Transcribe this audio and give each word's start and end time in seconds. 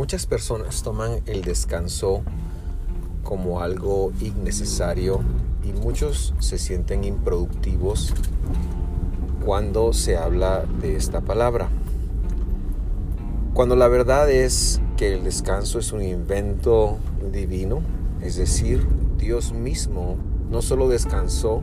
Muchas 0.00 0.24
personas 0.24 0.82
toman 0.82 1.20
el 1.26 1.42
descanso 1.42 2.22
como 3.22 3.60
algo 3.60 4.12
innecesario 4.18 5.20
y 5.62 5.74
muchos 5.74 6.32
se 6.38 6.56
sienten 6.56 7.04
improductivos 7.04 8.14
cuando 9.44 9.92
se 9.92 10.16
habla 10.16 10.64
de 10.80 10.96
esta 10.96 11.20
palabra. 11.20 11.68
Cuando 13.52 13.76
la 13.76 13.88
verdad 13.88 14.30
es 14.30 14.80
que 14.96 15.12
el 15.12 15.22
descanso 15.22 15.78
es 15.78 15.92
un 15.92 16.00
invento 16.00 16.96
divino, 17.30 17.82
es 18.22 18.36
decir, 18.36 18.86
Dios 19.18 19.52
mismo 19.52 20.16
no 20.50 20.62
solo 20.62 20.88
descansó, 20.88 21.62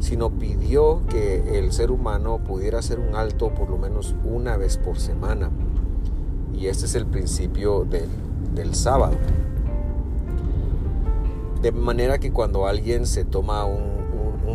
sino 0.00 0.30
pidió 0.30 1.06
que 1.06 1.56
el 1.56 1.70
ser 1.70 1.92
humano 1.92 2.38
pudiera 2.38 2.80
hacer 2.80 2.98
un 2.98 3.14
alto 3.14 3.54
por 3.54 3.70
lo 3.70 3.78
menos 3.78 4.16
una 4.24 4.56
vez 4.56 4.78
por 4.78 4.98
semana. 4.98 5.52
Y 6.58 6.66
este 6.66 6.86
es 6.86 6.96
el 6.96 7.06
principio 7.06 7.84
del, 7.84 8.74
sábado. 8.74 9.16
De 11.62 11.70
manera 11.70 12.18
que 12.18 12.32
cuando 12.32 12.66
alguien 12.66 13.06
se 13.06 13.24
toma 13.24 13.64
un, 13.64 13.96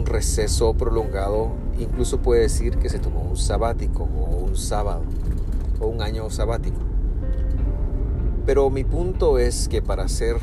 receso 0.06 0.74
prolongado, 0.74 1.52
incluso 1.80 2.20
puede 2.20 2.42
decir 2.42 2.78
que 2.78 2.90
se 2.90 3.00
tomó 3.00 3.22
un 3.22 3.38
sabático 3.38 4.04
o 4.04 4.36
un 4.36 4.58
sábado 4.58 5.04
o 5.80 5.88
un 5.88 6.02
año 6.02 6.30
sabático. 6.30 6.78
Pero 8.46 8.70
mi 8.70 8.84
punto 8.84 9.40
es 9.40 9.70
que 9.70 9.82
para 9.82 10.10
ser 10.10 10.36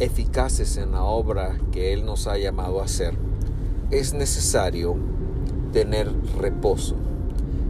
eficaces 0.00 0.76
en 0.76 0.90
la 0.90 1.04
obra 1.04 1.56
que 1.70 1.92
Él 1.92 2.04
nos 2.04 2.26
ha 2.26 2.36
llamado 2.36 2.80
a 2.80 2.84
hacer, 2.84 3.14
es 3.92 4.12
necesario 4.12 4.96
tener 5.72 6.12
reposo. 6.36 6.96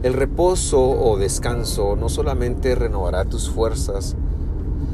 El 0.01 0.15
reposo 0.15 0.81
o 0.81 1.19
descanso 1.19 1.97
no 1.97 2.09
solamente 2.09 2.77
renovará 2.77 3.25
tus 3.25 3.51
fuerzas, 3.51 4.15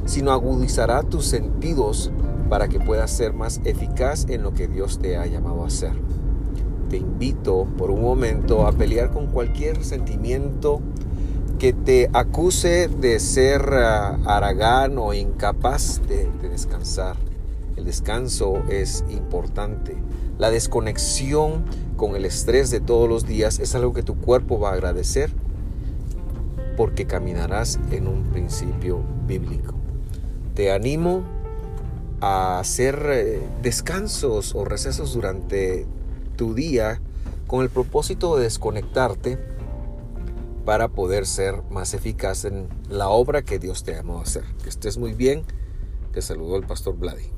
sino 0.06 0.32
agudizará 0.32 1.02
tus 1.02 1.26
sentidos 1.26 2.10
para 2.48 2.68
que 2.68 2.80
puedas 2.80 3.10
ser 3.10 3.34
más 3.34 3.60
eficaz 3.64 4.26
en 4.30 4.42
lo 4.42 4.54
que 4.54 4.66
Dios 4.66 4.98
te 4.98 5.18
ha 5.18 5.26
llamado 5.26 5.62
a 5.62 5.66
hacer. 5.66 5.92
Te 6.88 6.96
invito 6.96 7.66
por 7.76 7.90
un 7.90 8.00
momento 8.00 8.66
a 8.66 8.72
pelear 8.72 9.10
con 9.10 9.26
cualquier 9.26 9.84
sentimiento 9.84 10.80
que 11.58 11.74
te 11.74 12.08
acuse 12.14 12.88
de 12.88 13.20
ser 13.20 13.60
uh, 13.60 14.26
aragán 14.26 14.96
o 14.96 15.12
incapaz 15.12 16.00
de 16.08 16.30
descansar. 16.48 17.16
El 17.76 17.84
descanso 17.84 18.62
es 18.68 19.04
importante. 19.08 19.96
La 20.38 20.50
desconexión 20.50 21.64
con 21.96 22.16
el 22.16 22.24
estrés 22.24 22.70
de 22.70 22.80
todos 22.80 23.08
los 23.08 23.26
días 23.26 23.58
es 23.58 23.74
algo 23.74 23.92
que 23.92 24.02
tu 24.02 24.16
cuerpo 24.16 24.58
va 24.58 24.70
a 24.70 24.72
agradecer 24.74 25.30
porque 26.76 27.06
caminarás 27.06 27.78
en 27.90 28.08
un 28.08 28.24
principio 28.24 29.02
bíblico. 29.26 29.74
Te 30.54 30.72
animo 30.72 31.22
a 32.20 32.58
hacer 32.58 33.06
eh, 33.10 33.42
descansos 33.62 34.54
o 34.54 34.64
recesos 34.64 35.14
durante 35.14 35.86
tu 36.36 36.54
día 36.54 37.00
con 37.46 37.62
el 37.62 37.70
propósito 37.70 38.36
de 38.36 38.44
desconectarte 38.44 39.38
para 40.64 40.88
poder 40.88 41.26
ser 41.26 41.62
más 41.70 41.94
eficaz 41.94 42.44
en 42.44 42.68
la 42.88 43.08
obra 43.08 43.42
que 43.42 43.58
Dios 43.58 43.84
te 43.84 43.92
llamó 43.92 44.18
a 44.18 44.22
hacer. 44.22 44.44
Que 44.62 44.68
estés 44.68 44.96
muy 44.96 45.12
bien. 45.12 45.44
Te 46.12 46.22
saludo 46.22 46.56
el 46.56 46.66
pastor 46.66 46.96
Vladi. 46.96 47.30